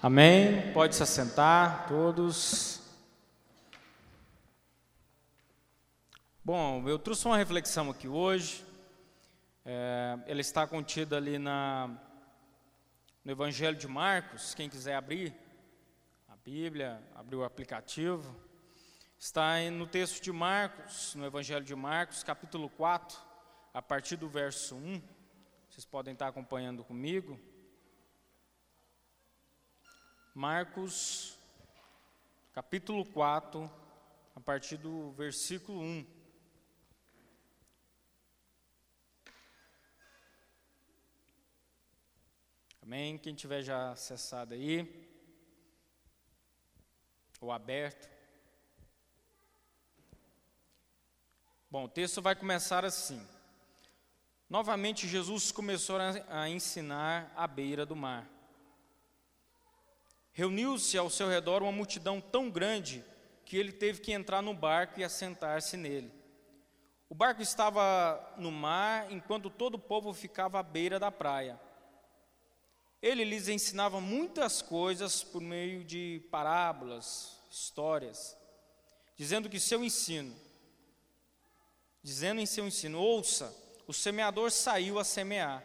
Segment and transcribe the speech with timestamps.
[0.00, 0.72] Amém?
[0.72, 2.80] Pode se assentar, todos.
[6.44, 8.64] Bom, eu trouxe uma reflexão aqui hoje.
[9.64, 11.90] É, ela está contida ali na,
[13.24, 14.54] no Evangelho de Marcos.
[14.54, 15.34] Quem quiser abrir
[16.28, 18.36] a Bíblia, abrir o aplicativo.
[19.18, 23.18] Está no texto de Marcos, no Evangelho de Marcos, capítulo 4,
[23.74, 25.02] a partir do verso 1.
[25.68, 27.36] Vocês podem estar acompanhando comigo.
[30.38, 31.36] Marcos,
[32.52, 33.68] capítulo 4,
[34.36, 36.06] a partir do versículo 1.
[42.80, 43.18] Amém?
[43.18, 45.10] Quem tiver já acessado aí,
[47.40, 48.08] ou aberto.
[51.68, 53.20] Bom, o texto vai começar assim.
[54.48, 55.98] Novamente, Jesus começou
[56.28, 58.37] a ensinar à beira do mar.
[60.38, 63.04] Reuniu-se ao seu redor uma multidão tão grande
[63.44, 66.12] que ele teve que entrar no barco e assentar-se nele.
[67.08, 71.58] O barco estava no mar enquanto todo o povo ficava à beira da praia.
[73.02, 78.36] Ele lhes ensinava muitas coisas por meio de parábolas, histórias,
[79.16, 80.36] dizendo que seu ensino,
[82.00, 83.52] dizendo em seu ensino, ouça,
[83.88, 85.64] o semeador saiu a semear.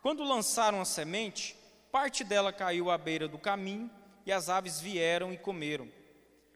[0.00, 3.90] Quando lançaram a semente, Parte dela caiu à beira do caminho
[4.24, 5.90] e as aves vieram e comeram.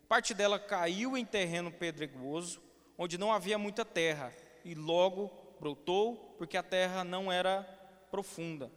[0.09, 2.63] Parte dela caiu em terreno pedregoso,
[2.97, 4.33] onde não havia muita terra,
[4.65, 7.63] e logo brotou, porque a terra não era
[8.11, 8.71] profunda.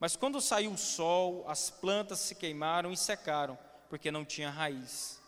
[0.00, 3.58] Mas quando saiu o sol, as plantas se queimaram e secaram,
[3.88, 5.20] porque não tinha raiz.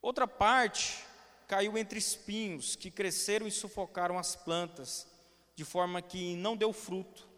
[0.00, 1.04] Outra parte
[1.46, 5.06] caiu entre espinhos, que cresceram e sufocaram as plantas,
[5.54, 7.28] de forma que não deu fruto.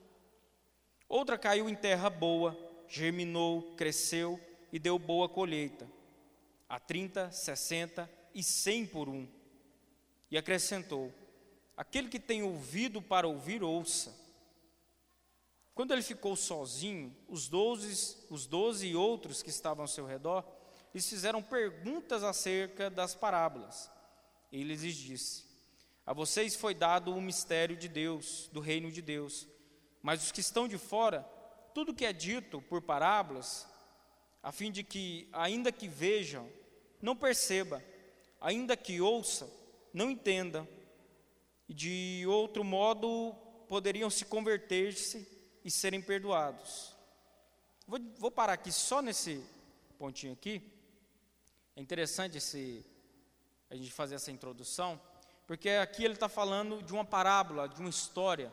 [1.09, 2.57] Outra caiu em terra boa,
[2.93, 4.39] germinou, cresceu
[4.73, 5.89] e deu boa colheita,
[6.69, 9.27] a 30, 60 e 100 por um.
[10.31, 11.13] E acrescentou:
[11.77, 14.21] Aquele que tem ouvido para ouvir, ouça.
[15.75, 20.45] Quando ele ficou sozinho, os doze, os doze e outros que estavam ao seu redor
[20.95, 23.91] lhes fizeram perguntas acerca das parábolas.
[24.53, 25.45] Ele lhes disse:
[26.05, 29.49] A vocês foi dado o mistério de Deus, do reino de Deus
[30.03, 31.25] mas os que estão de fora,
[31.75, 33.67] tudo que é dito por parábolas,
[34.43, 36.49] a fim de que, ainda que vejam,
[37.01, 37.83] não perceba,
[38.41, 39.51] ainda que ouça,
[39.93, 40.69] não entenda,
[41.69, 43.35] e de outro modo
[43.69, 45.27] poderiam se converter-se
[45.65, 46.95] e serem perdoados.
[47.87, 49.45] Vou, vou, parar aqui só nesse
[49.99, 50.63] pontinho aqui.
[51.77, 52.85] É interessante esse,
[53.71, 55.01] a gente fazer essa introdução,
[55.47, 58.53] porque aqui ele está falando de uma parábola, de uma história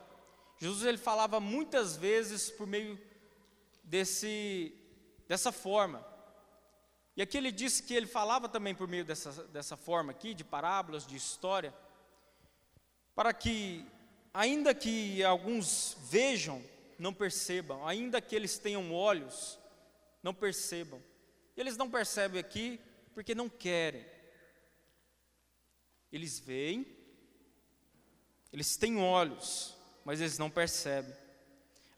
[0.60, 3.00] Jesus ele falava muitas vezes por meio
[3.90, 4.72] desse,
[5.26, 6.06] dessa forma.
[7.16, 10.44] E aqui ele disse que ele falava também por meio dessa, dessa forma aqui, de
[10.44, 11.74] parábolas, de história,
[13.14, 13.84] para que,
[14.32, 16.64] ainda que alguns vejam,
[16.98, 19.58] não percebam, ainda que eles tenham olhos,
[20.22, 21.02] não percebam.
[21.56, 22.80] Eles não percebem aqui
[23.12, 24.06] porque não querem.
[26.12, 26.86] Eles veem,
[28.52, 31.14] eles têm olhos, mas eles não percebem.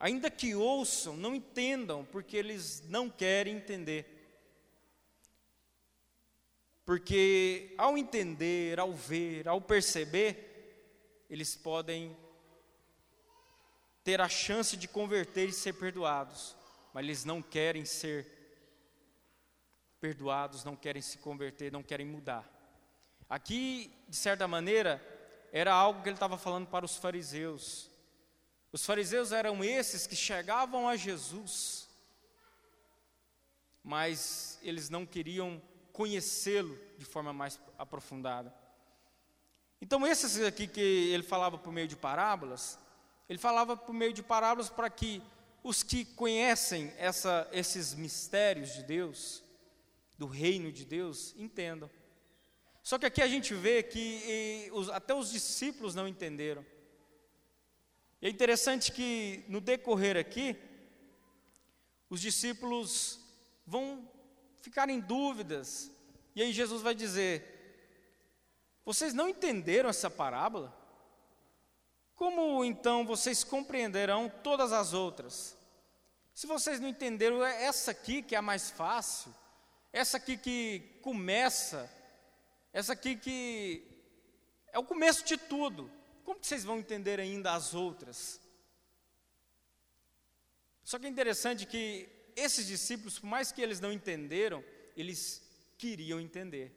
[0.03, 4.05] Ainda que ouçam, não entendam, porque eles não querem entender.
[6.85, 12.17] Porque ao entender, ao ver, ao perceber, eles podem
[14.03, 16.57] ter a chance de converter e ser perdoados,
[16.93, 18.27] mas eles não querem ser
[20.01, 22.45] perdoados, não querem se converter, não querem mudar.
[23.31, 25.01] Aqui, de certa maneira,
[25.53, 27.92] era algo que ele estava falando para os fariseus.
[28.73, 31.89] Os fariseus eram esses que chegavam a Jesus,
[33.85, 35.61] mas eles não queriam
[35.93, 38.55] conhecê-lo de forma mais aprofundada.
[39.81, 42.79] Então, esses aqui que ele falava por meio de parábolas,
[43.29, 45.23] ele falava por meio de parábolas para que
[45.63, 49.43] os que conhecem essa, esses mistérios de Deus,
[50.17, 51.91] do reino de Deus, entendam.
[52.83, 56.65] Só que aqui a gente vê que e, os, até os discípulos não entenderam.
[58.23, 60.57] E é interessante que no decorrer aqui,
[62.09, 63.19] os discípulos
[63.67, 64.09] vão
[64.61, 65.91] ficar em dúvidas,
[66.33, 67.43] e aí Jesus vai dizer:
[68.85, 70.73] Vocês não entenderam essa parábola?
[72.15, 75.57] Como então vocês compreenderão todas as outras?
[76.33, 79.35] Se vocês não entenderam, é essa aqui que é a mais fácil,
[79.93, 81.91] essa aqui que começa,
[82.73, 83.85] essa aqui que
[84.69, 85.91] é o começo de tudo.
[86.33, 88.41] Como que vocês vão entender ainda as outras?
[90.83, 94.65] Só que é interessante que esses discípulos, por mais que eles não entenderam,
[94.97, 95.47] eles
[95.77, 96.73] queriam entender.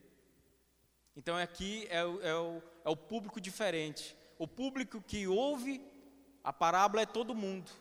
[1.16, 4.14] Então aqui é o, é o, é o público diferente.
[4.38, 5.82] O público que ouve
[6.44, 7.72] a parábola é todo mundo.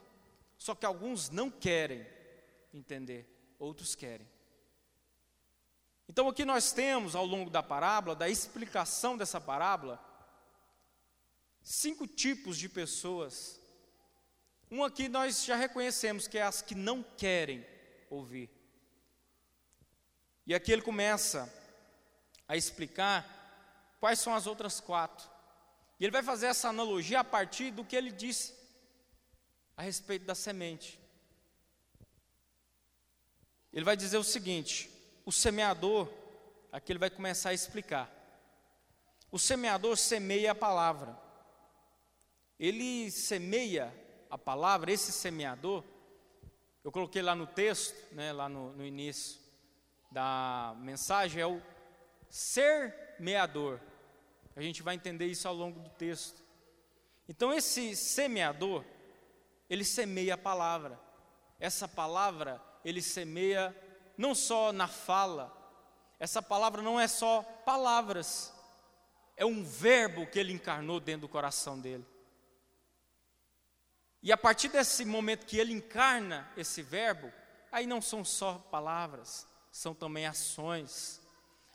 [0.56, 2.06] Só que alguns não querem
[2.72, 3.26] entender,
[3.58, 4.28] outros querem.
[6.08, 10.13] Então aqui nós temos ao longo da parábola, da explicação dessa parábola,
[11.64, 13.58] cinco tipos de pessoas.
[14.70, 17.66] Um aqui nós já reconhecemos que é as que não querem
[18.10, 18.50] ouvir.
[20.46, 21.52] E aqui ele começa
[22.46, 25.26] a explicar quais são as outras quatro.
[25.98, 28.54] E ele vai fazer essa analogia a partir do que ele disse
[29.74, 31.00] a respeito da semente.
[33.72, 34.90] Ele vai dizer o seguinte:
[35.24, 36.12] o semeador,
[36.70, 38.10] aqui ele vai começar a explicar.
[39.30, 41.23] O semeador semeia a palavra.
[42.58, 43.92] Ele semeia
[44.30, 45.84] a palavra, esse semeador,
[46.84, 49.40] eu coloquei lá no texto, né, lá no, no início
[50.10, 51.62] da mensagem, é o
[52.28, 53.80] ser meador.
[54.54, 56.42] A gente vai entender isso ao longo do texto.
[57.28, 58.84] Então, esse semeador,
[59.70, 61.00] ele semeia a palavra.
[61.58, 63.74] Essa palavra, ele semeia
[64.16, 65.52] não só na fala,
[66.18, 68.52] essa palavra não é só palavras,
[69.36, 72.06] é um verbo que ele encarnou dentro do coração dele.
[74.24, 77.30] E a partir desse momento que ele encarna esse verbo,
[77.70, 81.20] aí não são só palavras, são também ações.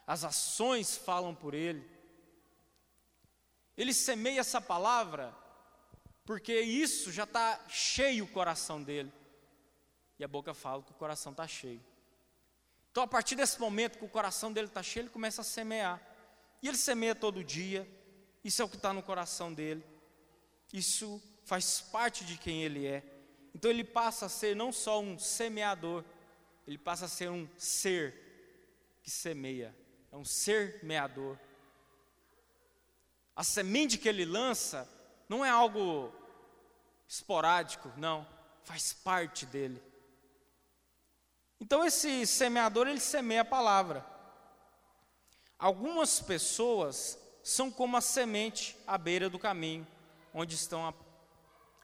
[0.04, 1.88] As ações falam por ele.
[3.76, 5.32] Ele semeia essa palavra
[6.24, 9.12] porque isso já está cheio o coração dele.
[10.18, 11.80] E a boca fala que o coração está cheio.
[12.90, 16.02] Então, a partir desse momento que o coração dele está cheio, ele começa a semear.
[16.60, 17.88] E ele semeia todo dia.
[18.42, 19.84] Isso é o que está no coração dele.
[20.72, 23.02] Isso faz parte de quem ele é.
[23.52, 26.04] Então, ele passa a ser não só um semeador,
[26.64, 28.14] ele passa a ser um ser
[29.02, 29.74] que semeia.
[30.12, 31.36] É um ser meador.
[33.34, 34.88] A semente que ele lança
[35.28, 36.14] não é algo
[37.08, 38.24] esporádico, não,
[38.62, 39.82] faz parte dele.
[41.60, 44.06] Então esse semeador ele semeia a palavra.
[45.58, 49.84] Algumas pessoas são como a semente à beira do caminho,
[50.32, 50.94] onde estão a,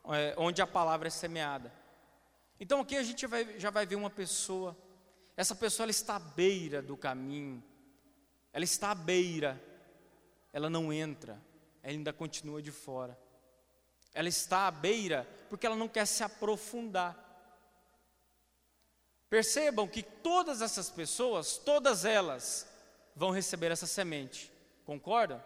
[0.09, 1.73] é, onde a palavra é semeada.
[2.59, 4.77] Então aqui a gente vai, já vai ver uma pessoa.
[5.37, 7.63] Essa pessoa ela está à beira do caminho.
[8.53, 9.63] Ela está à beira.
[10.53, 11.41] Ela não entra.
[11.83, 13.19] Ela ainda continua de fora.
[14.15, 17.23] Ela está à beira porque ela não quer se aprofundar.
[19.29, 22.67] Percebam que todas essas pessoas, todas elas,
[23.15, 24.53] vão receber essa semente.
[24.85, 25.43] Concordam?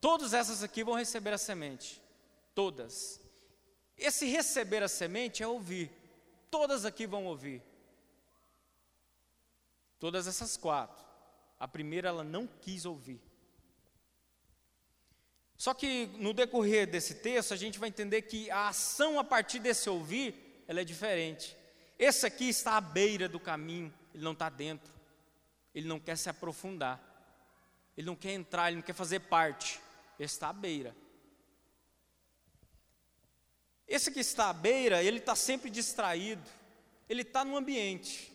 [0.00, 2.02] Todas essas aqui vão receber a semente.
[2.56, 3.20] Todas.
[3.98, 5.90] Esse receber a semente é ouvir.
[6.50, 7.62] Todas aqui vão ouvir.
[10.00, 11.04] Todas essas quatro.
[11.60, 13.20] A primeira ela não quis ouvir.
[15.54, 19.58] Só que no decorrer desse texto a gente vai entender que a ação a partir
[19.58, 21.54] desse ouvir, ela é diferente.
[21.98, 24.94] Esse aqui está à beira do caminho, ele não está dentro.
[25.74, 26.98] Ele não quer se aprofundar.
[27.94, 29.78] Ele não quer entrar, ele não quer fazer parte.
[30.18, 30.96] Ele está à beira.
[33.86, 36.48] Esse que está à beira, ele está sempre distraído.
[37.08, 38.32] Ele está no ambiente.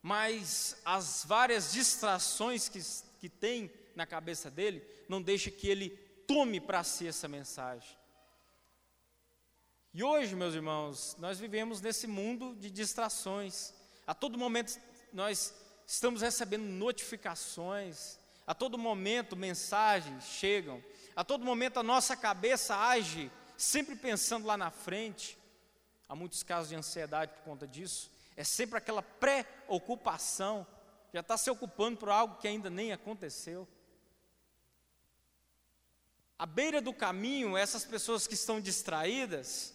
[0.00, 2.80] Mas as várias distrações que,
[3.20, 5.90] que tem na cabeça dele, não deixa que ele
[6.26, 7.96] tome para si essa mensagem.
[9.94, 13.74] E hoje, meus irmãos, nós vivemos nesse mundo de distrações.
[14.06, 14.80] A todo momento
[15.12, 15.54] nós
[15.86, 20.82] estamos recebendo notificações, a todo momento mensagens chegam,
[21.14, 25.38] a todo momento a nossa cabeça age sempre pensando lá na frente.
[26.08, 28.10] Há muitos casos de ansiedade por conta disso.
[28.36, 30.66] É sempre aquela preocupação,
[31.12, 33.68] já está se ocupando por algo que ainda nem aconteceu.
[36.38, 39.74] À beira do caminho, essas pessoas que estão distraídas,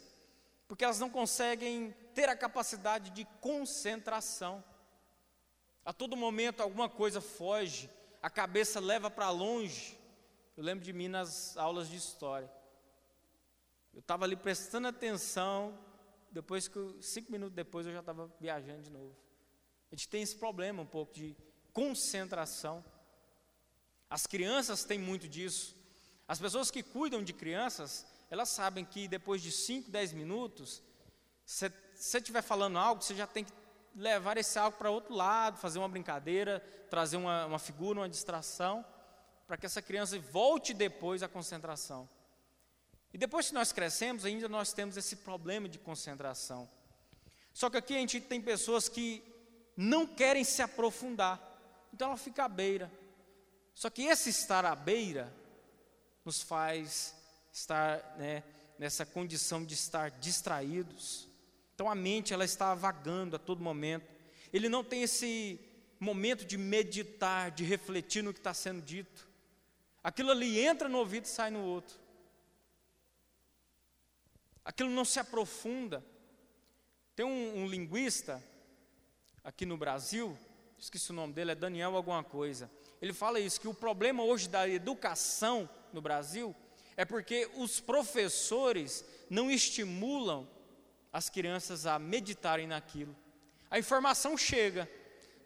[0.67, 4.63] porque elas não conseguem ter a capacidade de concentração.
[5.85, 7.89] A todo momento alguma coisa foge,
[8.21, 9.97] a cabeça leva para longe.
[10.57, 12.51] Eu lembro de mim nas aulas de história.
[13.97, 15.75] Eu estava ali prestando atenção,
[16.29, 19.17] depois que cinco minutos depois eu já estava viajando de novo.
[19.91, 21.35] A gente tem esse problema um pouco de
[21.73, 22.85] concentração.
[24.07, 25.75] As crianças têm muito disso.
[26.27, 30.83] As pessoas que cuidam de crianças, elas sabem que depois de 5, 10 minutos,
[31.43, 33.53] se você estiver falando algo, você já tem que
[33.95, 36.59] levar esse algo para outro lado, fazer uma brincadeira,
[36.91, 38.85] trazer uma, uma figura, uma distração,
[39.47, 42.07] para que essa criança volte depois à concentração.
[43.13, 46.69] E depois que nós crescemos, ainda nós temos esse problema de concentração.
[47.53, 49.23] Só que aqui a gente tem pessoas que
[49.75, 51.41] não querem se aprofundar,
[51.93, 52.91] então ela fica à beira.
[53.73, 55.33] Só que esse estar à beira
[56.25, 57.15] nos faz
[57.51, 58.43] estar né,
[58.77, 61.27] nessa condição de estar distraídos.
[61.73, 64.07] Então a mente ela está vagando a todo momento.
[64.51, 65.59] Ele não tem esse
[65.99, 69.27] momento de meditar, de refletir no que está sendo dito.
[70.03, 71.95] Aquilo ali entra no ouvido e sai no outro.
[74.67, 76.03] Aquilo não se aprofunda.
[77.15, 78.43] Tem um, um linguista
[79.41, 80.37] aqui no Brasil,
[80.77, 82.69] esqueci o nome dele, é Daniel alguma coisa.
[83.01, 86.53] Ele fala isso, que o problema hoje da educação no Brasil
[86.97, 90.45] é porque os professores não estimulam
[91.13, 93.15] as crianças a meditarem naquilo.
[93.71, 94.85] A informação chega,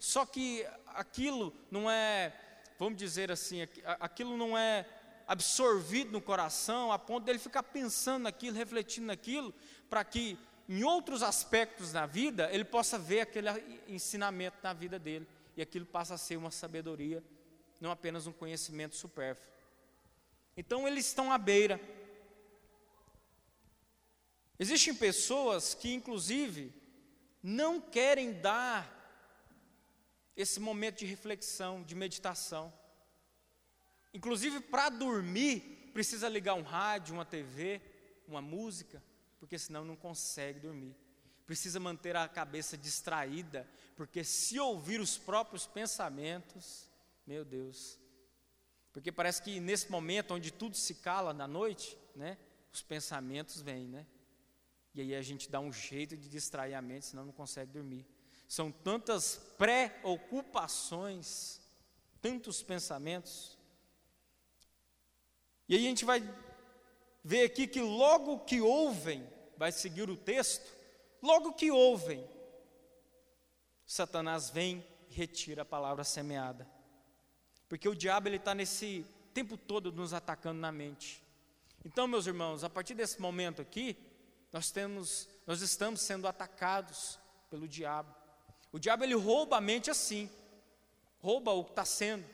[0.00, 2.34] só que aquilo não é,
[2.76, 3.62] vamos dizer assim,
[4.00, 4.84] aquilo não é
[5.26, 9.54] absorvido no coração a ponto dele ficar pensando naquilo, refletindo naquilo,
[9.88, 10.38] para que
[10.68, 13.48] em outros aspectos da vida ele possa ver aquele
[13.88, 15.26] ensinamento na vida dele
[15.56, 17.22] e aquilo passa a ser uma sabedoria,
[17.80, 19.52] não apenas um conhecimento supérfluo.
[20.56, 21.80] Então eles estão à beira.
[24.58, 26.72] Existem pessoas que, inclusive,
[27.42, 29.00] não querem dar
[30.36, 32.72] esse momento de reflexão, de meditação.
[34.12, 37.80] Inclusive, para dormir, precisa ligar um rádio, uma TV,
[38.26, 39.02] uma música,
[39.38, 40.96] porque senão não consegue dormir.
[41.46, 46.88] Precisa manter a cabeça distraída, porque se ouvir os próprios pensamentos,
[47.26, 47.98] meu Deus.
[48.92, 52.36] Porque parece que nesse momento onde tudo se cala na noite, né,
[52.72, 54.06] os pensamentos vêm, né?
[54.94, 58.06] E aí a gente dá um jeito de distrair a mente, senão não consegue dormir.
[58.46, 61.62] São tantas preocupações,
[62.20, 63.58] tantos pensamentos.
[65.72, 66.22] E aí a gente vai
[67.24, 69.26] ver aqui que logo que ouvem,
[69.56, 70.70] vai seguir o texto,
[71.22, 72.22] logo que ouvem,
[73.86, 76.68] Satanás vem e retira a palavra semeada.
[77.70, 81.24] Porque o diabo ele está nesse tempo todo nos atacando na mente.
[81.86, 83.96] Então, meus irmãos, a partir desse momento aqui,
[84.52, 88.14] nós temos, nós estamos sendo atacados pelo diabo.
[88.70, 90.28] O diabo ele rouba a mente assim,
[91.18, 92.26] rouba o que está sendo,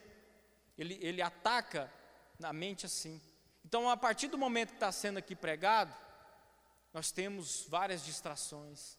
[0.76, 1.88] ele, ele ataca
[2.36, 3.20] na mente assim.
[3.68, 5.94] Então, a partir do momento que está sendo aqui pregado,
[6.90, 8.96] nós temos várias distrações.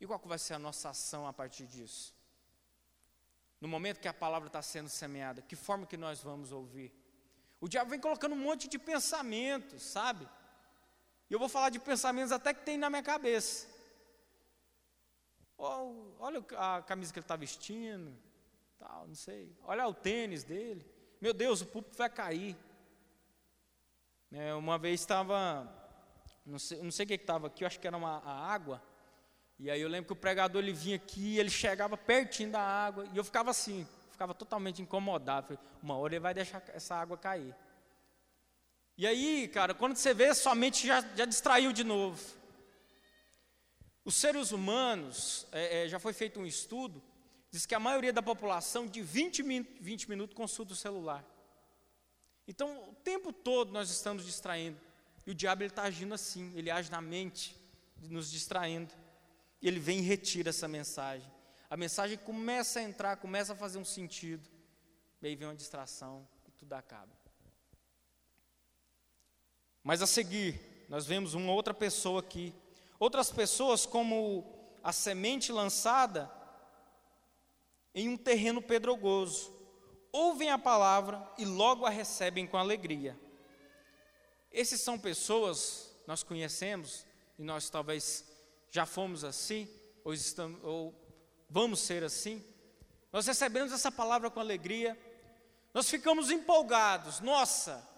[0.00, 2.16] E qual vai ser a nossa ação a partir disso?
[3.60, 6.90] No momento que a palavra está sendo semeada, que forma que nós vamos ouvir?
[7.60, 10.26] O diabo vem colocando um monte de pensamentos, sabe?
[11.28, 13.68] E eu vou falar de pensamentos até que tem na minha cabeça
[16.18, 18.16] olha a camisa que ele está vestindo,
[18.78, 19.56] tal, não sei.
[19.62, 20.84] Olha o tênis dele.
[21.20, 22.56] Meu Deus, o púlpito vai cair.
[24.34, 25.70] É, uma vez estava,
[26.46, 28.82] não sei, não sei o que estava aqui, eu acho que era uma, a água.
[29.58, 33.06] E aí eu lembro que o pregador ele vinha aqui, ele chegava pertinho da água,
[33.12, 35.48] e eu ficava assim, ficava totalmente incomodado.
[35.48, 37.54] Falei, uma hora ele vai deixar essa água cair.
[38.96, 42.18] E aí, cara, quando você vê, sua mente já, já distraiu de novo.
[44.02, 47.02] Os seres humanos, é, é, já foi feito um estudo,
[47.50, 51.22] diz que a maioria da população de 20, min 20 minutos consulta o celular.
[52.54, 54.78] Então, o tempo todo nós estamos distraindo.
[55.26, 57.56] E o diabo está agindo assim, ele age na mente,
[58.02, 58.92] nos distraindo.
[59.60, 61.30] E ele vem e retira essa mensagem.
[61.70, 64.46] A mensagem começa a entrar, começa a fazer um sentido.
[65.22, 67.12] E aí vem uma distração e tudo acaba.
[69.82, 72.54] Mas a seguir, nós vemos uma outra pessoa aqui
[73.02, 74.44] Outras pessoas, como
[74.80, 76.30] a semente lançada
[77.92, 79.52] em um terreno pedregoso,
[80.12, 83.18] ouvem a palavra e logo a recebem com alegria.
[84.52, 87.06] Esses são pessoas, nós conhecemos,
[87.38, 88.24] e nós talvez
[88.70, 89.66] já fomos assim,
[90.04, 90.94] ou, estamos, ou
[91.48, 92.44] vamos ser assim.
[93.10, 94.98] Nós recebemos essa palavra com alegria,
[95.72, 97.88] nós ficamos empolgados, nossa,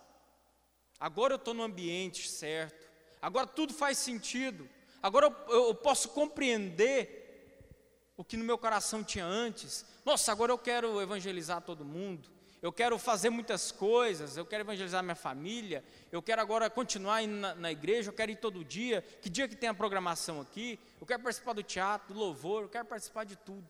[0.98, 2.88] agora eu estou no ambiente certo,
[3.20, 4.68] agora tudo faz sentido,
[5.04, 9.84] Agora eu, eu posso compreender o que no meu coração tinha antes.
[10.04, 12.28] Nossa, agora eu quero evangelizar todo mundo.
[12.60, 17.34] Eu quero fazer muitas coisas, eu quero evangelizar minha família, eu quero agora continuar indo
[17.34, 20.80] na, na, igreja, eu quero ir todo dia, que dia que tem a programação aqui,
[20.98, 23.68] eu quero participar do teatro, do louvor, eu quero participar de tudo.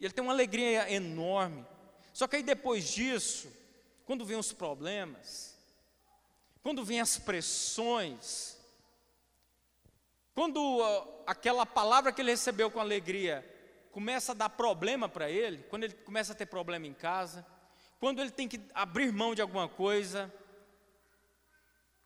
[0.00, 1.64] E ele tem uma alegria enorme.
[2.12, 3.48] Só que aí depois disso,
[4.04, 5.56] quando vem os problemas,
[6.64, 8.56] quando vem as pressões,
[10.34, 13.57] quando uh, aquela palavra que ele recebeu com alegria
[13.92, 17.46] começa a dar problema para ele, quando ele começa a ter problema em casa,
[17.98, 20.32] quando ele tem que abrir mão de alguma coisa,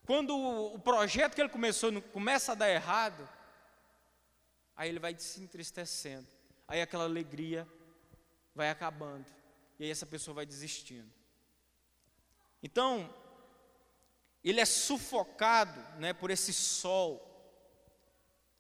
[0.07, 3.29] quando o projeto que ele começou começa a dar errado,
[4.77, 6.27] Aí ele vai se entristecendo.
[6.67, 7.69] Aí aquela alegria
[8.55, 9.27] vai acabando.
[9.79, 11.09] E aí essa pessoa vai desistindo.
[12.63, 13.13] Então,
[14.43, 17.32] ele é sufocado né, por esse sol.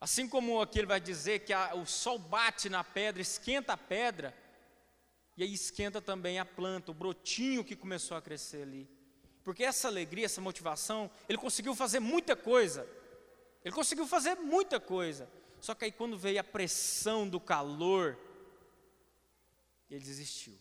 [0.02, 3.76] Assim como aqui ele vai dizer que a, o sol bate na pedra, esquenta a
[3.76, 4.36] pedra,
[5.36, 8.90] e aí esquenta também a planta, o brotinho que começou a crescer ali.
[9.44, 12.84] Porque essa alegria, essa motivação, ele conseguiu fazer muita coisa.
[13.64, 15.30] Ele conseguiu fazer muita coisa.
[15.60, 18.18] Só que aí quando veio a pressão do calor,
[19.88, 20.58] ele desistiu.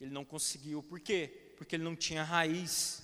[0.00, 0.82] Ele não conseguiu.
[0.82, 1.52] Por quê?
[1.58, 3.02] Porque ele não tinha raiz.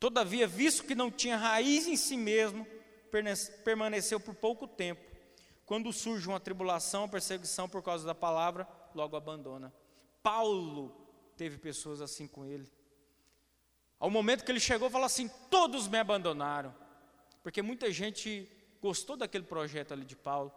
[0.00, 2.66] Todavia, visto que não tinha raiz em si mesmo,
[3.64, 5.02] permaneceu por pouco tempo.
[5.66, 9.72] Quando surge uma tribulação, perseguição por causa da palavra, logo abandona.
[10.22, 10.94] Paulo
[11.36, 12.70] teve pessoas assim com ele.
[13.98, 16.74] Ao momento que ele chegou, falou assim: Todos me abandonaram.
[17.42, 18.50] Porque muita gente
[18.80, 20.52] gostou daquele projeto ali de Paulo.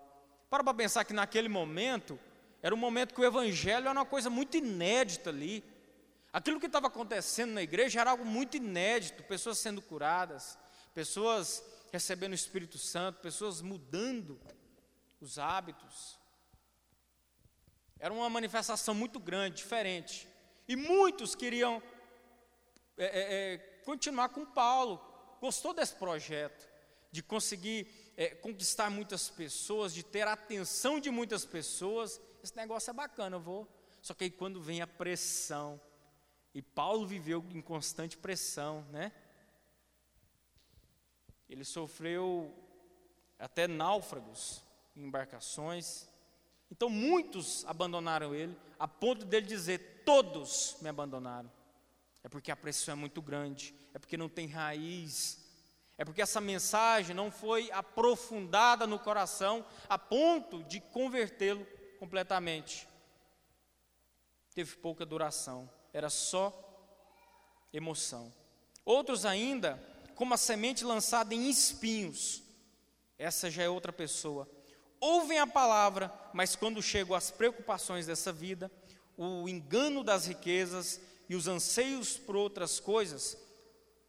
[0.49, 2.19] Para para pensar que naquele momento,
[2.61, 5.63] era um momento que o evangelho era uma coisa muito inédita ali.
[6.31, 10.57] Aquilo que estava acontecendo na igreja era algo muito inédito, pessoas sendo curadas,
[10.93, 11.63] pessoas
[11.93, 14.41] recebendo o Espírito Santo, pessoas mudando
[15.21, 16.17] os hábitos.
[17.99, 20.27] Era uma manifestação muito grande, diferente.
[20.67, 21.83] E muitos queriam
[22.97, 24.99] é, é, é continuar com Paulo,
[25.39, 26.67] gostou desse projeto,
[27.11, 32.19] de conseguir é, conquistar muitas pessoas, de ter a atenção de muitas pessoas.
[32.43, 33.71] Esse negócio é bacana, eu vou.
[34.01, 35.79] Só que aí quando vem a pressão,
[36.55, 39.11] e Paulo viveu em constante pressão, né?
[41.49, 42.53] Ele sofreu
[43.37, 44.63] até náufragos
[44.95, 46.07] em embarcações.
[46.71, 51.51] Então muitos abandonaram ele, a ponto dele dizer: Todos me abandonaram.
[52.23, 55.43] É porque a pressão é muito grande, é porque não tem raiz,
[55.97, 61.65] é porque essa mensagem não foi aprofundada no coração a ponto de convertê-lo
[61.99, 62.87] completamente.
[64.55, 66.53] Teve pouca duração, era só
[67.71, 68.33] emoção.
[68.85, 69.81] Outros ainda,
[70.23, 72.41] como a semente lançada em espinhos,
[73.17, 74.49] essa já é outra pessoa.
[74.97, 78.71] Ouvem a palavra, mas quando chegam as preocupações dessa vida,
[79.17, 83.37] o engano das riquezas e os anseios por outras coisas,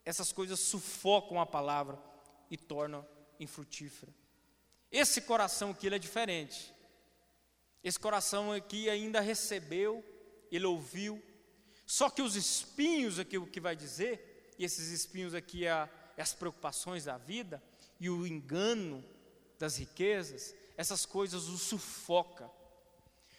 [0.05, 2.01] essas coisas sufocam a palavra
[2.49, 3.05] e tornam
[3.37, 4.15] infrutífera.
[4.89, 6.73] Esse coração aqui ele é diferente.
[7.83, 10.01] Esse coração aqui ainda recebeu,
[10.49, 11.21] ele ouviu.
[11.85, 15.89] Só que os espinhos aqui, o que vai dizer, e esses espinhos aqui é,
[16.21, 17.61] as preocupações da vida
[17.99, 19.03] e o engano
[19.59, 22.49] das riquezas, essas coisas o sufoca.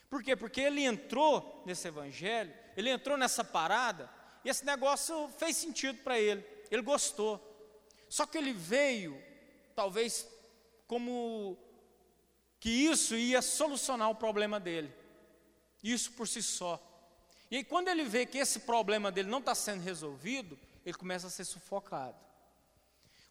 [0.09, 0.37] Por quê?
[0.37, 4.11] Porque ele entrou nesse evangelho, ele entrou nessa parada,
[4.45, 7.41] e esse negócio fez sentido para ele ele gostou.
[8.09, 9.21] Só que ele veio,
[9.75, 10.27] talvez,
[10.87, 11.57] como
[12.61, 14.93] que isso ia solucionar o problema dele.
[15.83, 16.83] Isso por si só.
[17.51, 21.27] E aí, quando ele vê que esse problema dele não está sendo resolvido, ele começa
[21.27, 22.17] a ser sufocado.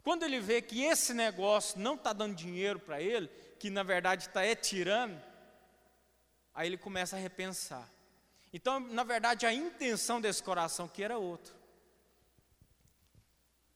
[0.05, 4.27] Quando ele vê que esse negócio não está dando dinheiro para ele, que na verdade
[4.27, 5.19] está é tirando,
[6.53, 7.91] aí ele começa a repensar.
[8.53, 11.55] Então, na verdade, a intenção desse coração que era outro.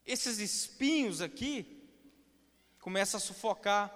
[0.06, 1.90] Esses espinhos aqui
[2.80, 3.92] começam a sufocar,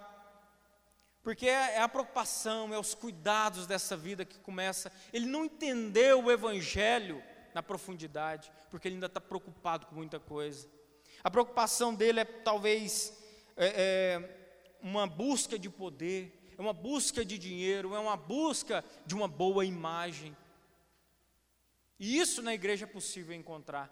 [1.21, 4.91] porque é, é a preocupação, é os cuidados dessa vida que começa.
[5.13, 10.67] Ele não entendeu o Evangelho na profundidade, porque ele ainda está preocupado com muita coisa.
[11.23, 13.17] A preocupação dele é talvez
[13.55, 19.15] é, é, uma busca de poder, é uma busca de dinheiro, é uma busca de
[19.15, 20.35] uma boa imagem.
[21.97, 23.89] E isso na igreja é possível encontrar.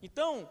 [0.00, 0.48] Então,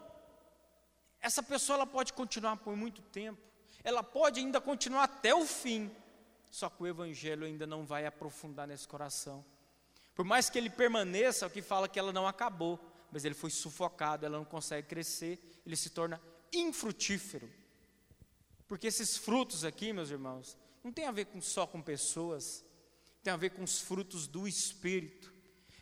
[1.20, 3.40] essa pessoa ela pode continuar por muito tempo,
[3.82, 5.90] ela pode ainda continuar até o fim,
[6.50, 9.44] só que o evangelho ainda não vai aprofundar nesse coração.
[10.14, 12.78] Por mais que ele permaneça, o que fala que ela não acabou,
[13.10, 16.20] mas ele foi sufocado, ela não consegue crescer, ele se torna
[16.52, 17.48] infrutífero.
[18.66, 22.64] Porque esses frutos aqui, meus irmãos, não tem a ver com, só com pessoas,
[23.22, 25.32] tem a ver com os frutos do Espírito.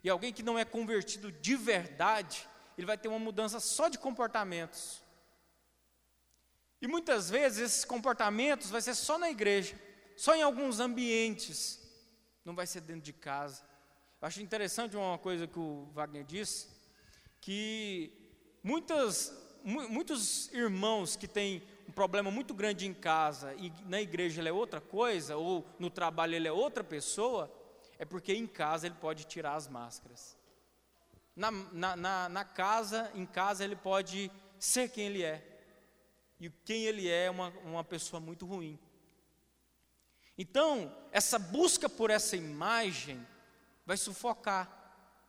[0.03, 3.99] E alguém que não é convertido de verdade, ele vai ter uma mudança só de
[3.99, 5.03] comportamentos.
[6.81, 9.81] E muitas vezes esses comportamentos vai ser só na igreja,
[10.17, 11.81] só em alguns ambientes,
[12.45, 13.63] não vai ser dentro de casa.
[14.21, 16.69] Eu acho interessante uma coisa que o Wagner disse,
[17.41, 18.13] que
[18.63, 19.33] muitas,
[19.67, 24.53] muitos irmãos que têm um problema muito grande em casa e na igreja ele é
[24.53, 27.53] outra coisa, ou no trabalho ele é outra pessoa,
[27.99, 30.37] é porque em casa ele pode tirar as máscaras.
[31.35, 35.45] Na, na, na, na casa, em casa ele pode ser quem ele é
[36.39, 38.79] e quem ele é, é uma, uma pessoa muito ruim.
[40.39, 43.27] Então, essa busca por essa imagem
[43.85, 44.71] vai sufocar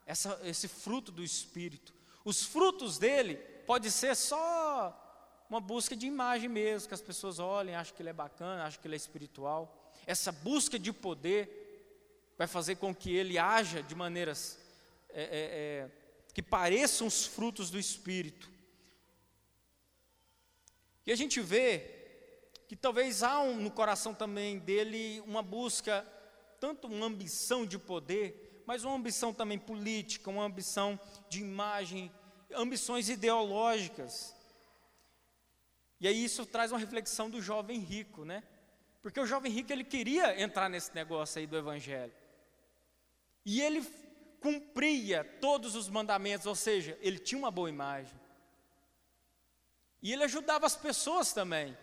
[0.06, 1.94] essa, esse fruto do Espírito.
[2.24, 5.04] Os frutos dele pode ser só
[5.50, 8.82] uma busca de imagem mesmo, que as pessoas olhem, acham que ele é bacana, acham
[8.82, 9.92] que ele é espiritual.
[10.06, 14.58] Essa busca de poder vai fazer com que ele haja de maneiras
[15.10, 15.92] é, é, é,
[16.34, 18.50] que pareçam os frutos do Espírito.
[21.06, 21.94] E a gente vê
[22.70, 26.08] que talvez há um, no coração também dele uma busca,
[26.60, 31.00] tanto uma ambição de poder, mas uma ambição também política, uma ambição
[31.30, 32.12] de imagem,
[32.54, 34.36] ambições ideológicas.
[36.00, 38.44] E aí isso traz uma reflexão do jovem rico, né?
[39.02, 42.14] Porque o jovem rico ele queria entrar nesse negócio aí do evangelho.
[43.46, 43.82] E ele
[44.40, 48.20] cumpria todos os mandamentos, ou seja, ele tinha uma boa imagem.
[50.02, 51.78] E ele ajudava as pessoas também.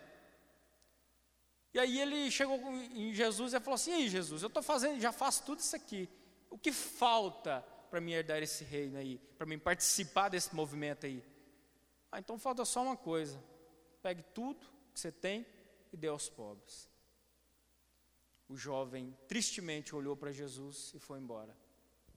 [1.73, 5.11] E aí ele chegou em Jesus e falou assim: Ei, Jesus, eu estou fazendo, já
[5.11, 6.07] faço tudo isso aqui.
[6.49, 9.17] O que falta para mim herdar esse reino aí?
[9.37, 11.23] Para mim participar desse movimento aí?
[12.11, 13.41] Ah, então falta só uma coisa:
[14.01, 15.45] pegue tudo que você tem
[15.91, 16.89] e dê aos pobres.
[18.47, 21.55] O jovem tristemente olhou para Jesus e foi embora.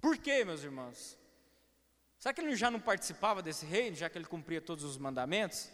[0.00, 1.18] Por quê, meus irmãos?
[2.18, 5.70] Será que ele já não participava desse reino, já que ele cumpria todos os mandamentos?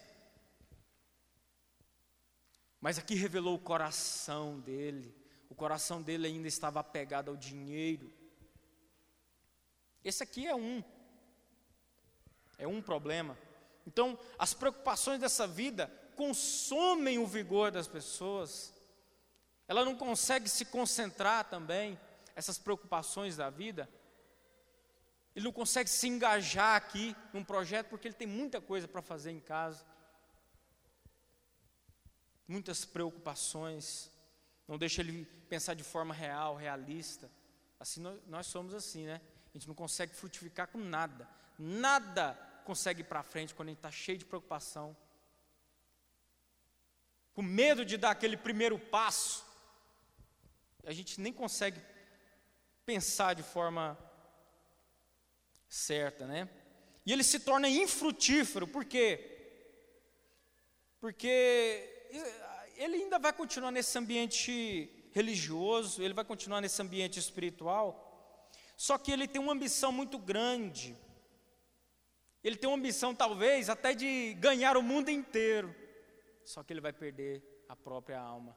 [2.80, 5.14] Mas aqui revelou o coração dele.
[5.48, 8.12] O coração dele ainda estava apegado ao dinheiro.
[10.04, 10.82] Esse aqui é um.
[12.58, 13.36] É um problema.
[13.86, 18.72] Então, as preocupações dessa vida consomem o vigor das pessoas.
[19.66, 21.98] Ela não consegue se concentrar também,
[22.36, 23.88] essas preocupações da vida.
[25.34, 29.30] Ele não consegue se engajar aqui num projeto porque ele tem muita coisa para fazer
[29.32, 29.84] em casa
[32.46, 34.10] muitas preocupações,
[34.68, 37.30] não deixa ele pensar de forma real, realista.
[37.78, 39.20] Assim nós, nós somos assim, né?
[39.54, 43.78] A gente não consegue frutificar com nada, nada consegue ir para frente quando a gente
[43.78, 44.96] está cheio de preocupação,
[47.34, 49.44] com medo de dar aquele primeiro passo,
[50.84, 51.80] a gente nem consegue
[52.84, 53.96] pensar de forma
[55.68, 56.48] certa, né?
[57.06, 59.30] E ele se torna infrutífero, por quê?
[61.00, 61.28] Porque
[62.76, 68.03] ele ainda vai continuar nesse ambiente religioso, ele vai continuar nesse ambiente espiritual,
[68.86, 70.94] só que ele tem uma ambição muito grande.
[72.42, 75.74] Ele tem uma ambição, talvez, até de ganhar o mundo inteiro,
[76.44, 78.54] só que ele vai perder a própria alma.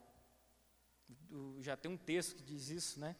[1.62, 3.16] Já tem um texto que diz isso, né?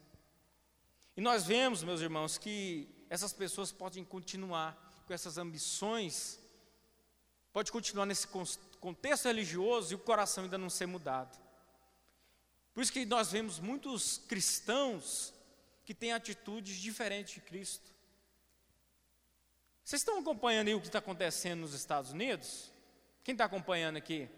[1.16, 4.76] E nós vemos, meus irmãos, que essas pessoas podem continuar
[5.08, 6.38] com essas ambições,
[7.54, 8.28] pode continuar nesse
[8.82, 11.42] contexto religioso e o coração ainda não ser mudado.
[12.74, 15.37] Por isso que nós vemos muitos cristãos
[15.88, 17.94] que têm atitudes diferentes de Cristo.
[19.86, 22.74] Vocês estão acompanhando aí o que está acontecendo nos Estados Unidos?
[23.24, 24.30] Quem está acompanhando aqui?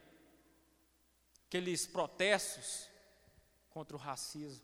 [1.47, 2.87] Aqueles protestos
[3.71, 4.63] contra o racismo.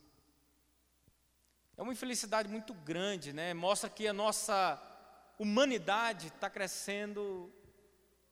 [1.76, 3.52] É uma infelicidade muito grande, né?
[3.56, 4.80] Mostra que a nossa
[5.40, 7.52] humanidade está crescendo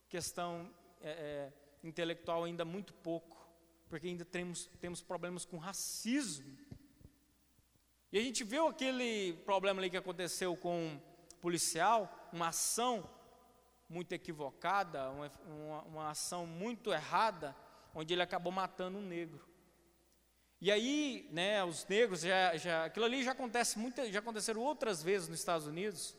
[0.08, 3.36] questão é, é, intelectual ainda muito pouco,
[3.88, 6.56] porque ainda temos, temos problemas com racismo.
[8.14, 11.00] E a gente viu aquele problema ali que aconteceu com um
[11.40, 13.10] policial, uma ação
[13.88, 17.56] muito equivocada, uma, uma, uma ação muito errada,
[17.92, 19.44] onde ele acabou matando um negro.
[20.60, 25.02] E aí, né, os negros já, já aquilo ali já acontece muito, já aconteceram outras
[25.02, 26.16] vezes nos Estados Unidos.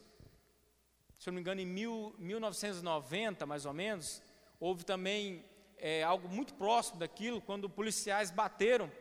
[1.18, 4.22] Se eu não me engano, em mil, 1990, mais ou menos,
[4.60, 5.46] Houve também
[5.78, 8.92] é, algo muito próximo daquilo, quando policiais bateram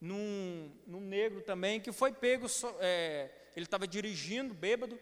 [0.00, 2.46] num, num negro também, que foi pego,
[2.80, 4.98] é, ele estava dirigindo, bêbado,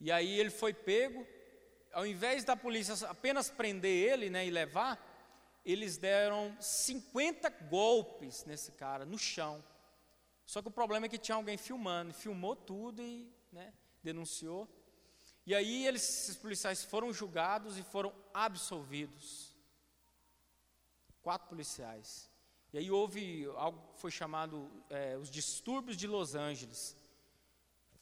[0.00, 1.26] e aí ele foi pego,
[1.92, 5.06] ao invés da polícia apenas prender ele né, e levar,
[5.64, 9.62] eles deram 50 golpes nesse cara, no chão.
[10.46, 14.68] Só que o problema é que tinha alguém filmando, filmou tudo e né, denunciou.
[15.44, 19.54] E aí eles, esses policiais foram julgados e foram absolvidos.
[21.22, 22.29] Quatro policiais.
[22.72, 26.96] E aí houve algo que foi chamado é, os distúrbios de Los Angeles.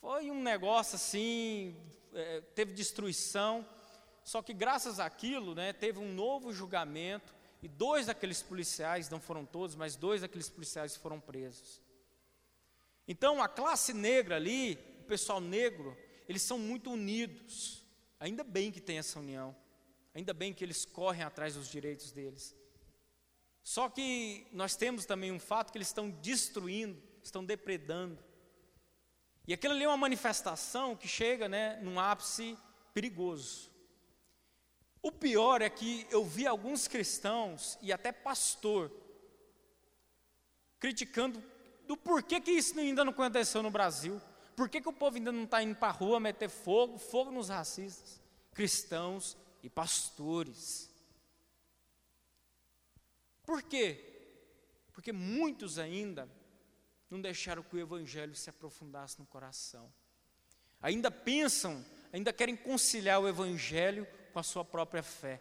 [0.01, 1.75] Foi um negócio assim,
[2.13, 3.67] é, teve destruição,
[4.23, 9.47] só que graças àquilo, né, teve um novo julgamento e dois daqueles policiais, não foram
[9.47, 11.81] todos, mas dois daqueles policiais foram presos.
[13.07, 15.97] Então a classe negra ali, o pessoal negro,
[16.29, 17.83] eles são muito unidos.
[18.21, 19.57] Ainda bem que tem essa união.
[20.15, 22.55] Ainda bem que eles correm atrás dos direitos deles.
[23.69, 28.19] Só que nós temos também um fato que eles estão destruindo, estão depredando.
[29.47, 32.57] E aquilo ali é uma manifestação que chega né, num ápice
[32.95, 33.71] perigoso.
[35.03, 38.91] O pior é que eu vi alguns cristãos e até pastor
[40.81, 41.45] criticando
[41.87, 44.19] do porquê que isso ainda não aconteceu no Brasil.
[44.57, 47.31] Por que, que o povo ainda não está indo para a rua meter fogo, fogo
[47.31, 48.19] nos racistas,
[48.55, 50.88] cristãos e pastores?
[53.49, 53.99] Por quê?
[54.93, 56.29] Porque muitos ainda
[57.09, 59.91] não deixaram que o evangelho se aprofundasse no coração.
[60.83, 61.83] Ainda pensam,
[62.13, 65.41] ainda querem conciliar o evangelho com a sua própria fé.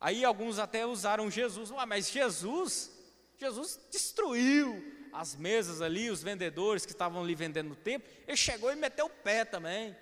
[0.00, 2.90] Aí alguns até usaram Jesus, ah, mas Jesus,
[3.36, 8.72] Jesus destruiu as mesas ali, os vendedores que estavam ali vendendo no templo, ele chegou
[8.72, 9.94] e meteu o pé também.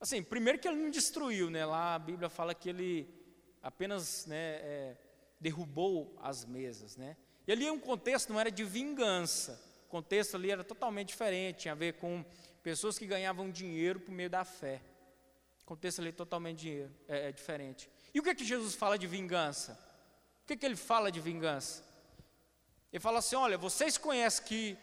[0.00, 1.64] Assim, primeiro que ele não destruiu, né?
[1.64, 3.17] Lá a Bíblia fala que ele
[3.68, 4.96] apenas né, é,
[5.38, 7.18] derrubou as mesas, né?
[7.46, 11.72] E ali um contexto não era de vingança, o contexto ali era totalmente diferente, tinha
[11.72, 12.24] a ver com
[12.62, 14.80] pessoas que ganhavam dinheiro por meio da fé.
[15.62, 17.90] O contexto ali é totalmente dinheiro, é, é diferente.
[18.14, 19.78] E o que é que Jesus fala de vingança?
[20.42, 21.84] O que é que ele fala de vingança?
[22.90, 24.78] Ele fala assim: olha, vocês conhecem que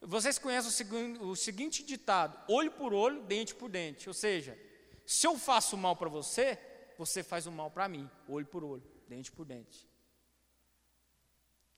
[0.00, 0.86] vocês conhecem
[1.20, 4.08] o, o seguinte ditado: olho por olho, dente por dente.
[4.08, 4.56] Ou seja,
[5.04, 6.56] se eu faço mal para você,
[7.00, 9.88] você faz o mal para mim, olho por olho, dente por dente.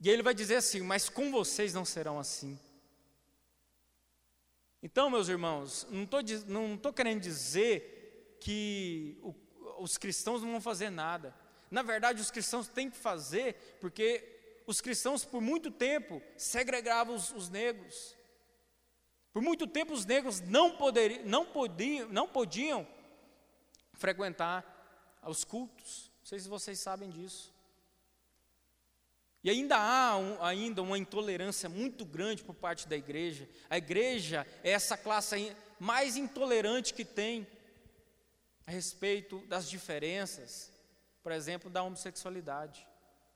[0.01, 2.59] E ele vai dizer assim: Mas com vocês não serão assim.
[4.83, 5.87] Então, meus irmãos,
[6.49, 9.33] não estou querendo dizer que o,
[9.79, 11.33] os cristãos não vão fazer nada.
[11.71, 17.31] Na verdade, os cristãos têm que fazer, porque os cristãos, por muito tempo, segregavam os,
[17.31, 18.17] os negros.
[19.33, 22.85] Por muito tempo, os negros não, poderiam, não, podiam, não podiam
[23.95, 24.72] frequentar
[25.31, 26.11] os cultos.
[26.21, 27.53] Não sei se vocês sabem disso.
[29.45, 33.49] E ainda há um, ainda uma intolerância muito grande por parte da igreja.
[33.69, 37.47] A igreja é essa classe mais intolerante que tem
[38.65, 40.71] a respeito das diferenças,
[41.23, 42.87] por exemplo, da homossexualidade.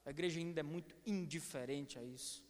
[0.05, 2.44] A igreja ainda é muito indiferente a isso.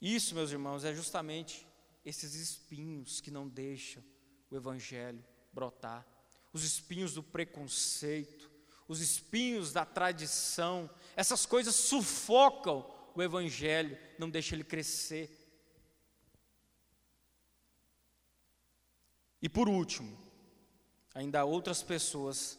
[0.00, 1.64] Isso, meus irmãos, é justamente
[2.04, 4.02] esses espinhos que não deixam
[4.50, 6.04] o evangelho brotar.
[6.52, 8.50] Os espinhos do preconceito,
[8.88, 15.30] os espinhos da tradição, essas coisas sufocam o evangelho, não deixam ele crescer.
[19.40, 20.18] E por último,
[21.14, 22.58] ainda há outras pessoas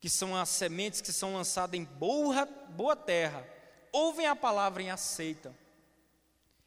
[0.00, 3.46] que são as sementes que são lançadas em boa, boa terra,
[3.90, 5.56] ouvem a palavra e aceitam.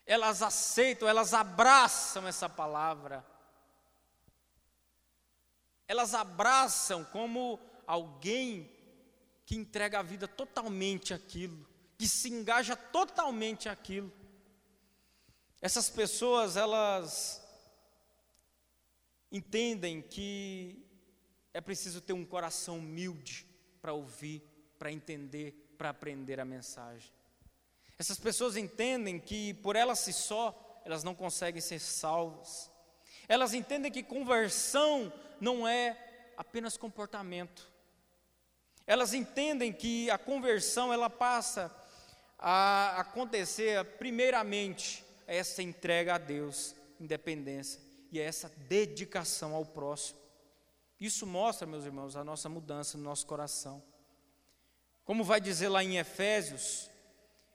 [0.05, 3.23] Elas aceitam, elas abraçam essa palavra.
[5.87, 8.69] Elas abraçam como alguém
[9.45, 11.65] que entrega a vida totalmente àquilo,
[11.97, 14.11] que se engaja totalmente àquilo.
[15.61, 17.41] Essas pessoas, elas
[19.31, 20.85] entendem que
[21.53, 23.45] é preciso ter um coração humilde
[23.81, 24.43] para ouvir,
[24.77, 27.11] para entender, para aprender a mensagem.
[27.97, 32.69] Essas pessoas entendem que por elas si só, elas não conseguem ser salvas.
[33.27, 37.69] Elas entendem que conversão não é apenas comportamento.
[38.85, 41.75] Elas entendem que a conversão ela passa
[42.39, 50.19] a acontecer primeiramente essa entrega a Deus, independência e essa dedicação ao próximo.
[50.99, 53.83] Isso mostra, meus irmãos, a nossa mudança no nosso coração.
[55.03, 56.89] Como vai dizer lá em Efésios,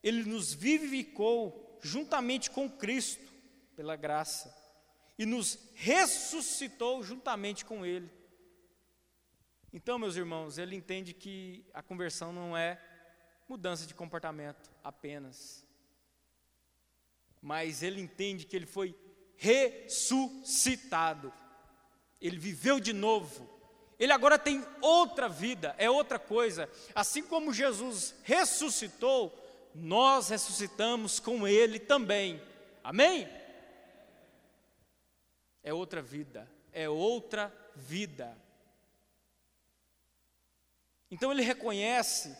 [0.02, 3.32] ele nos vivificou juntamente com Cristo
[3.74, 4.62] pela graça
[5.22, 8.11] e nos ressuscitou juntamente com ele
[9.72, 12.78] então, meus irmãos, ele entende que a conversão não é
[13.48, 15.64] mudança de comportamento apenas,
[17.40, 18.94] mas ele entende que ele foi
[19.35, 21.32] ressuscitado,
[22.20, 23.48] ele viveu de novo,
[23.98, 26.68] ele agora tem outra vida, é outra coisa.
[26.94, 29.32] Assim como Jesus ressuscitou,
[29.74, 32.42] nós ressuscitamos com ele também.
[32.85, 33.26] Amém?
[35.62, 38.37] É outra vida, é outra vida.
[41.11, 42.37] Então ele reconhece,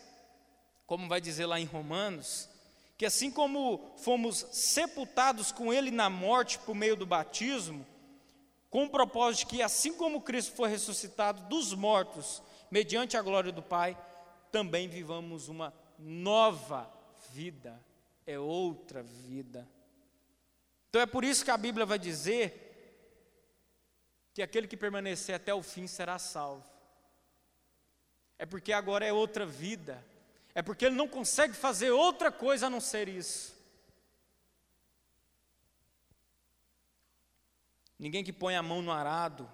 [0.85, 2.49] como vai dizer lá em Romanos,
[2.97, 7.85] que assim como fomos sepultados com ele na morte por meio do batismo,
[8.69, 13.51] com o propósito de que assim como Cristo foi ressuscitado dos mortos, mediante a glória
[13.51, 13.95] do Pai,
[14.51, 16.91] também vivamos uma nova
[17.31, 17.79] vida,
[18.25, 19.67] é outra vida.
[20.89, 22.72] Então é por isso que a Bíblia vai dizer
[24.33, 26.71] que aquele que permanecer até o fim será salvo.
[28.37, 30.03] é porque agora é outra vida,
[30.53, 33.55] é porque ele não consegue fazer outra coisa a não ser isso.
[37.97, 39.49] Ninguém que põe a mão no arado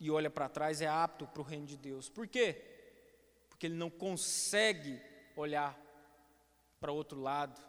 [0.00, 2.08] e olha para trás é apto para o reino de Deus.
[2.08, 2.62] Por quê?
[3.50, 5.02] Porque ele não consegue
[5.36, 5.78] olhar
[6.80, 7.60] para outro lado.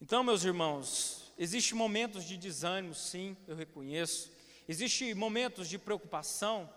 [0.00, 4.30] Então, meus irmãos, existem momentos de desânimo, sim, eu reconheço.
[4.68, 6.72] Existem momentos de preocupação.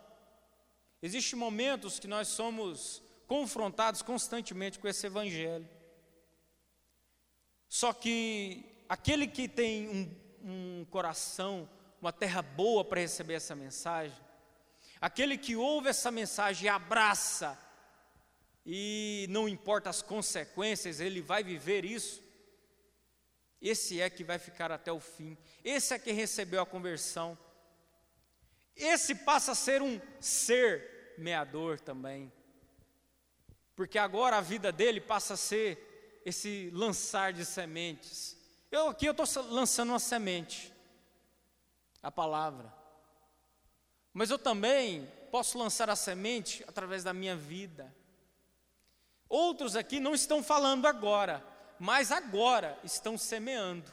[1.02, 5.68] Existem momentos que nós somos confrontados constantemente com esse evangelho.
[7.68, 11.70] Só que aquele que tem um, um coração,
[12.02, 14.18] uma terra boa para receber essa mensagem,
[15.00, 17.58] aquele que ouve essa mensagem e abraça,
[18.66, 22.22] e não importa as consequências, ele vai viver isso.
[23.62, 25.38] Esse é que vai ficar até o fim.
[25.64, 27.38] Esse é que recebeu a conversão.
[28.76, 32.32] Esse passa a ser um ser meador também.
[33.76, 38.38] Porque agora a vida dele passa a ser esse lançar de sementes.
[38.72, 40.74] Eu aqui eu estou lançando uma semente,
[42.04, 42.74] a palavra.
[44.14, 47.96] Mas eu também posso lançar a semente através da minha vida.
[49.30, 51.46] Outros aqui não estão falando agora,
[51.80, 53.92] mas agora estão semeando.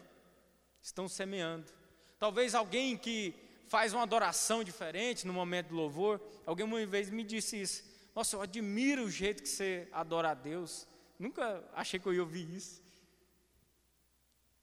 [0.82, 1.72] Estão semeando.
[2.18, 3.34] Talvez alguém que
[3.68, 7.84] faz uma adoração diferente no momento do louvor, alguém uma vez me disse isso.
[8.14, 10.86] Nossa, eu admiro o jeito que você adora a Deus.
[11.18, 12.82] Nunca achei que eu ia ouvir isso.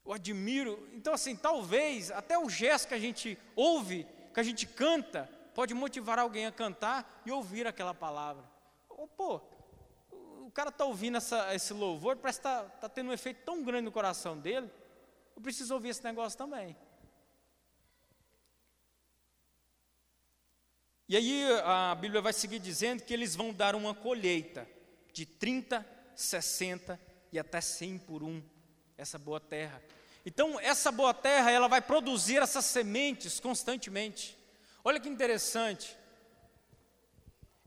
[0.04, 0.88] Eu admiro.
[0.94, 5.74] Então, assim, talvez até o gesto que a gente ouve, que a gente canta, pode
[5.74, 8.44] motivar alguém a cantar e ouvir aquela palavra.
[8.88, 9.40] Oh, pô,
[10.50, 13.84] cara está ouvindo essa, esse louvor, parece que está tá tendo um efeito tão grande
[13.84, 14.70] no coração dele,
[15.36, 16.76] eu preciso ouvir esse negócio também.
[21.08, 24.66] E aí a Bíblia vai seguir dizendo que eles vão dar uma colheita
[25.12, 26.98] de 30, 60
[27.30, 28.42] e até 100 por um,
[28.96, 29.82] essa boa terra.
[30.24, 34.38] Então, essa boa terra, ela vai produzir essas sementes constantemente.
[34.84, 35.96] Olha que interessante.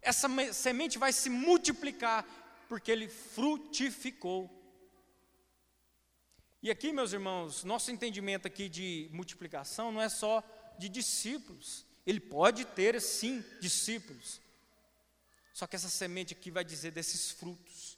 [0.01, 2.25] Essa semente vai se multiplicar
[2.67, 4.49] porque ele frutificou.
[6.61, 10.43] E aqui, meus irmãos, nosso entendimento aqui de multiplicação não é só
[10.77, 11.85] de discípulos.
[12.05, 14.41] Ele pode ter, sim, discípulos.
[15.53, 17.97] Só que essa semente aqui vai dizer desses frutos.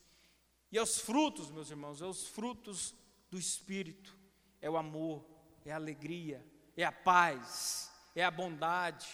[0.71, 2.93] E os frutos, meus irmãos, é os frutos
[3.31, 4.15] do Espírito.
[4.61, 5.25] É o amor,
[5.65, 9.07] é a alegria, é a paz, é a bondade,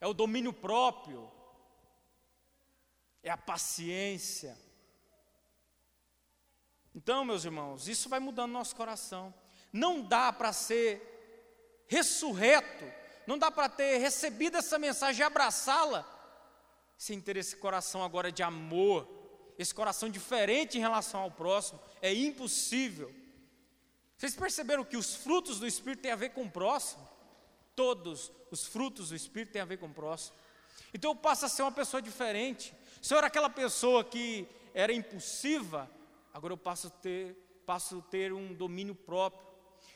[0.00, 1.30] é o domínio próprio,
[3.22, 4.58] é a paciência,
[6.96, 9.32] então, meus irmãos, isso vai mudando nosso coração.
[9.70, 12.90] Não dá para ser ressurreto,
[13.26, 16.10] não dá para ter recebido essa mensagem e abraçá-la,
[16.96, 19.06] sem ter esse coração agora de amor,
[19.58, 21.78] esse coração diferente em relação ao próximo.
[22.00, 23.14] É impossível.
[24.16, 27.06] Vocês perceberam que os frutos do Espírito têm a ver com o próximo?
[27.74, 30.34] Todos os frutos do Espírito têm a ver com o próximo.
[30.94, 32.72] Então eu passo a ser uma pessoa diferente.
[33.02, 35.90] Se eu era aquela pessoa que era impulsiva,
[36.36, 39.42] agora eu passo a ter, passo a ter um domínio próprio,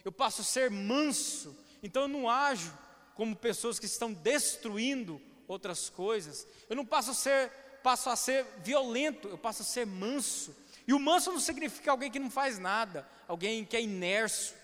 [0.03, 2.73] eu passo a ser manso, então eu não ajo
[3.15, 7.51] como pessoas que estão destruindo outras coisas, eu não passo a ser,
[7.83, 10.57] passo a ser violento, eu passo a ser manso,
[10.89, 14.57] e o manso não significa alguém que não faz nada, alguém que é inércio,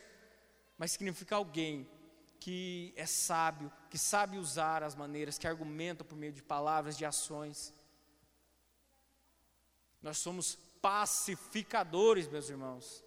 [0.79, 1.87] mas significa alguém
[2.41, 7.05] que é sábio, que sabe usar as maneiras, que argumenta por meio de palavras, de
[7.05, 7.71] ações.
[10.01, 13.03] Nós somos pacificadores, meus irmãos.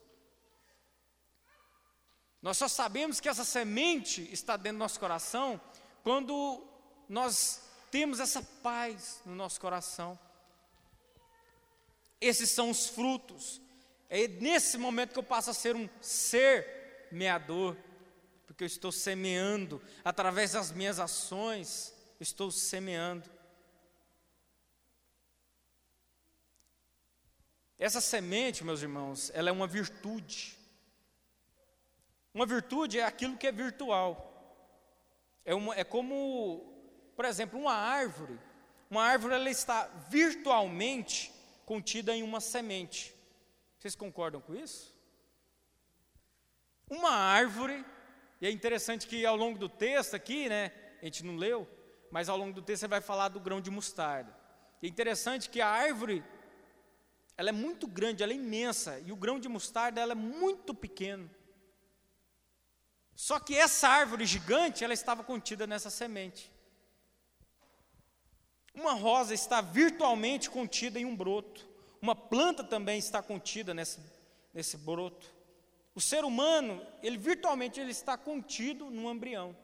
[2.41, 5.61] Nós só sabemos que essa semente está dentro do nosso coração
[6.03, 6.61] quando
[7.07, 10.19] nós temos essa paz no nosso coração.
[12.19, 13.61] Esses são os frutos.
[14.09, 17.77] É nesse momento que eu passo a ser um ser meador,
[18.45, 23.29] porque eu estou semeando através das minhas ações, estou semeando.
[27.79, 30.59] Essa semente, meus irmãos, ela é uma virtude.
[32.33, 34.25] Uma virtude é aquilo que é virtual.
[35.45, 36.61] É, uma, é como,
[37.15, 38.37] por exemplo, uma árvore.
[38.89, 41.31] Uma árvore ela está virtualmente
[41.65, 43.15] contida em uma semente.
[43.77, 44.93] Vocês concordam com isso?
[46.89, 47.85] Uma árvore,
[48.41, 51.65] e é interessante que ao longo do texto aqui, né, a gente não leu,
[52.11, 54.35] mas ao longo do texto você vai falar do grão de mostarda.
[54.83, 56.23] É interessante que a árvore
[57.39, 60.73] ela é muito grande, ela é imensa, e o grão de mostarda ela é muito
[60.73, 61.29] pequeno.
[63.15, 66.51] Só que essa árvore gigante, ela estava contida nessa semente.
[68.75, 71.65] Uma rosa está virtualmente contida em um broto.
[72.01, 74.01] Uma planta também está contida nesse,
[74.53, 75.33] nesse broto.
[75.95, 79.55] O ser humano, ele virtualmente ele está contido num embrião.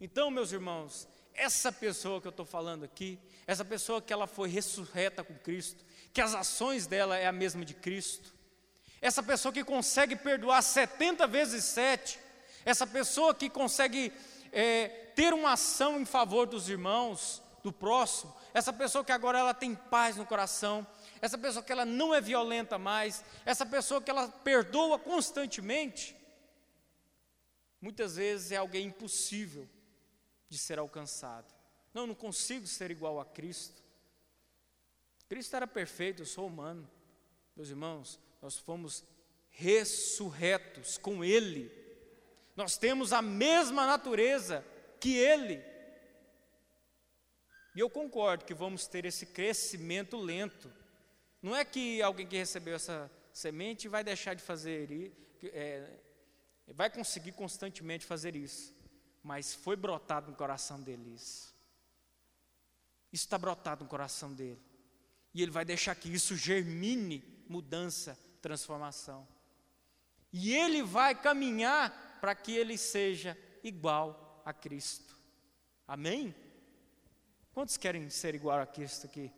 [0.00, 3.18] Então, meus irmãos, essa pessoa que eu estou falando aqui,
[3.48, 5.84] essa pessoa que ela foi ressurreta com Cristo,
[6.14, 8.32] que as ações dela é a mesma de Cristo,
[9.02, 12.18] essa pessoa que consegue perdoar 70 vezes 7,
[12.64, 14.12] essa pessoa que consegue
[14.52, 19.52] é, ter uma ação em favor dos irmãos, do próximo, essa pessoa que agora ela
[19.52, 20.86] tem paz no coração,
[21.20, 26.16] essa pessoa que ela não é violenta mais, essa pessoa que ela perdoa constantemente,
[27.80, 29.68] muitas vezes é alguém impossível
[30.48, 31.52] de ser alcançado.
[31.92, 33.83] Não, não consigo ser igual a Cristo.
[35.28, 36.88] Cristo era perfeito, eu sou humano.
[37.56, 39.04] Meus irmãos, nós fomos
[39.50, 41.70] ressurretos com Ele.
[42.56, 44.64] Nós temos a mesma natureza
[45.00, 45.62] que Ele.
[47.74, 50.72] E eu concordo que vamos ter esse crescimento lento.
[51.42, 55.12] Não é que alguém que recebeu essa semente vai deixar de fazer,
[55.52, 55.98] é,
[56.68, 58.72] vai conseguir constantemente fazer isso,
[59.22, 61.52] mas foi brotado no coração dele isso.
[63.12, 64.60] Isso está brotado no coração dele.
[65.34, 69.26] E ele vai deixar que isso germine mudança transformação.
[70.32, 75.16] E ele vai caminhar para que ele seja igual a Cristo.
[75.86, 76.34] Amém?
[77.52, 79.30] Quantos querem ser igual a Cristo aqui?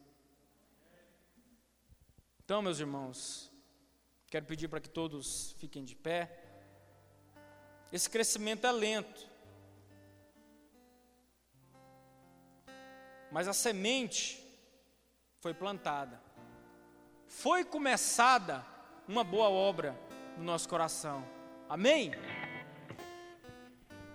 [2.44, 3.50] Então, meus irmãos,
[4.28, 6.44] quero pedir para que todos fiquem de pé.
[7.90, 9.28] Esse crescimento é lento.
[13.32, 14.45] Mas a semente
[15.46, 16.20] foi plantada.
[17.28, 18.66] Foi começada
[19.06, 19.96] uma boa obra
[20.36, 21.24] no nosso coração.
[21.68, 22.10] Amém?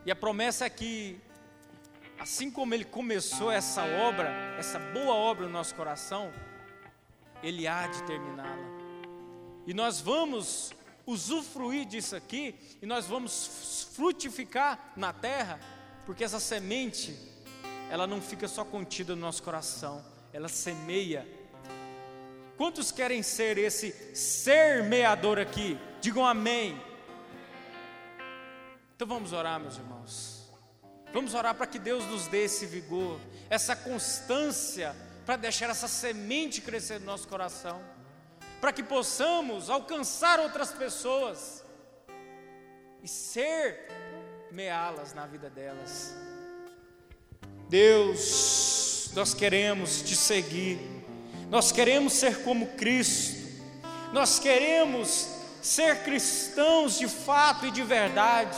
[0.05, 1.21] E a promessa é que,
[2.19, 4.27] assim como Ele começou essa obra,
[4.59, 6.33] essa boa obra no nosso coração,
[7.41, 8.67] Ele há de terminá-la.
[9.65, 10.73] E nós vamos
[11.05, 15.61] usufruir disso aqui, e nós vamos frutificar na terra,
[16.05, 17.17] porque essa semente,
[17.89, 20.03] ela não fica só contida no nosso coração,
[20.33, 21.27] ela semeia
[22.61, 25.79] Quantos querem ser esse semeador aqui?
[25.99, 26.79] Digam amém.
[28.95, 30.47] Então vamos orar, meus irmãos.
[31.11, 33.19] Vamos orar para que Deus nos dê esse vigor,
[33.49, 37.81] essa constância, para deixar essa semente crescer no nosso coração,
[38.61, 41.65] para que possamos alcançar outras pessoas
[43.01, 43.87] e ser
[44.51, 46.13] meá-las na vida delas.
[47.67, 48.70] Deus,
[49.13, 51.01] nós queremos te seguir
[51.51, 53.35] nós queremos ser como Cristo,
[54.13, 55.27] nós queremos
[55.61, 58.57] ser cristãos de fato e de verdade.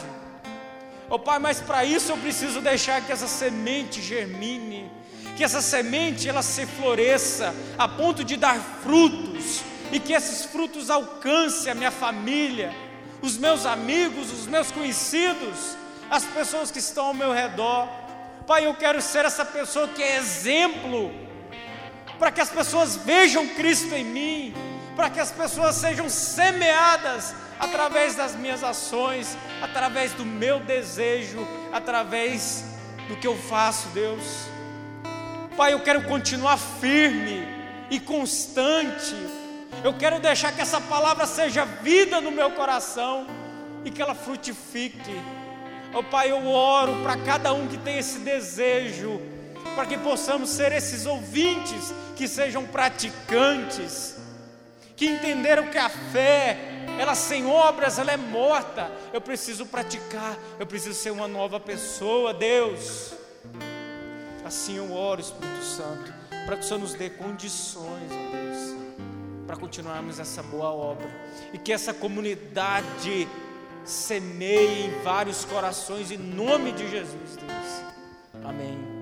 [1.09, 4.91] Oh Pai, mas para isso eu preciso deixar que essa semente germine,
[5.35, 10.91] que essa semente ela se floresça a ponto de dar frutos e que esses frutos
[10.91, 12.71] alcancem a minha família,
[13.23, 15.75] os meus amigos, os meus conhecidos,
[16.11, 18.02] as pessoas que estão ao meu redor.
[18.45, 21.11] Pai, eu quero ser essa pessoa que é exemplo
[22.19, 24.53] para que as pessoas vejam Cristo em mim,
[24.95, 32.65] para que as pessoas sejam semeadas através das minhas ações, através do meu desejo, através
[33.07, 34.23] do que eu faço, Deus.
[35.55, 37.47] Pai, eu quero continuar firme
[37.89, 39.15] e constante.
[39.83, 43.25] Eu quero deixar que essa palavra seja vida no meu coração
[43.85, 45.15] e que ela frutifique.
[45.95, 49.21] Oh Pai, eu oro para cada um que tem esse desejo
[49.75, 54.17] para que possamos ser esses ouvintes que sejam praticantes,
[54.95, 56.57] que entenderam que a fé,
[56.99, 58.91] ela sem obras, ela é morta.
[59.11, 63.13] Eu preciso praticar, eu preciso ser uma nova pessoa, Deus.
[64.45, 66.13] Assim eu oro, Espírito Santo,
[66.45, 68.75] para que o Senhor nos dê condições, ó Deus,
[69.47, 71.09] para continuarmos essa boa obra
[71.53, 73.27] e que essa comunidade
[73.83, 78.43] semeie em vários corações, em nome de Jesus, Deus.
[78.43, 78.92] Amém.